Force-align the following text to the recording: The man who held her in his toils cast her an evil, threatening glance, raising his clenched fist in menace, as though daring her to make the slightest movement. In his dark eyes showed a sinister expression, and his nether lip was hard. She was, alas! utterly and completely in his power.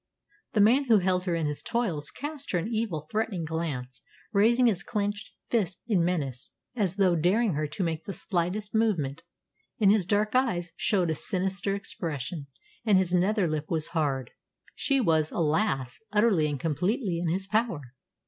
The 0.53 0.61
man 0.61 0.85
who 0.85 0.97
held 0.97 1.25
her 1.25 1.35
in 1.35 1.45
his 1.45 1.61
toils 1.61 2.09
cast 2.09 2.49
her 2.53 2.57
an 2.57 2.69
evil, 2.73 3.01
threatening 3.11 3.45
glance, 3.45 4.01
raising 4.33 4.65
his 4.65 4.81
clenched 4.81 5.29
fist 5.51 5.79
in 5.85 6.03
menace, 6.03 6.49
as 6.75 6.95
though 6.95 7.15
daring 7.15 7.53
her 7.53 7.67
to 7.67 7.83
make 7.83 8.05
the 8.05 8.11
slightest 8.13 8.73
movement. 8.73 9.21
In 9.77 9.91
his 9.91 10.07
dark 10.07 10.31
eyes 10.33 10.71
showed 10.75 11.11
a 11.11 11.13
sinister 11.13 11.75
expression, 11.75 12.47
and 12.83 12.97
his 12.97 13.13
nether 13.13 13.47
lip 13.47 13.69
was 13.69 13.89
hard. 13.89 14.31
She 14.73 14.99
was, 14.99 15.29
alas! 15.29 15.99
utterly 16.11 16.47
and 16.49 16.59
completely 16.59 17.19
in 17.23 17.29
his 17.29 17.45
power. 17.45 17.93